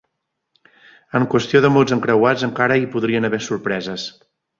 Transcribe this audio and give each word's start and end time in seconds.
En 1.19 1.27
qüestió 1.33 1.61
de 1.65 1.69
mots 1.75 1.95
encreuats, 1.97 2.45
encara 2.47 2.79
hi 2.85 2.89
podrien 2.95 3.29
haver 3.29 3.41
sorpreses. 3.49 4.07